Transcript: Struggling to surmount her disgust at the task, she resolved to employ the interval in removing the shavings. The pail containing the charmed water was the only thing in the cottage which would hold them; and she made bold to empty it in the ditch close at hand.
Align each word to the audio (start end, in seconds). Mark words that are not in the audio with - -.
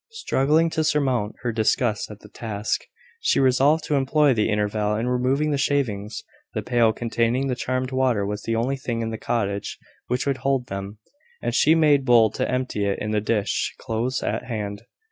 Struggling 0.09 0.71
to 0.71 0.83
surmount 0.83 1.35
her 1.43 1.51
disgust 1.51 2.09
at 2.09 2.21
the 2.21 2.27
task, 2.29 2.85
she 3.19 3.39
resolved 3.39 3.83
to 3.83 3.93
employ 3.93 4.33
the 4.33 4.49
interval 4.49 4.95
in 4.95 5.07
removing 5.07 5.51
the 5.51 5.59
shavings. 5.59 6.23
The 6.55 6.63
pail 6.63 6.91
containing 6.91 7.45
the 7.49 7.55
charmed 7.55 7.91
water 7.91 8.25
was 8.25 8.41
the 8.41 8.55
only 8.55 8.77
thing 8.77 9.01
in 9.03 9.11
the 9.11 9.19
cottage 9.19 9.77
which 10.07 10.25
would 10.25 10.37
hold 10.37 10.69
them; 10.69 10.97
and 11.43 11.53
she 11.53 11.75
made 11.75 12.03
bold 12.03 12.33
to 12.33 12.49
empty 12.51 12.85
it 12.87 12.97
in 12.97 13.11
the 13.11 13.21
ditch 13.21 13.75
close 13.77 14.23
at 14.23 14.45
hand. 14.45 14.81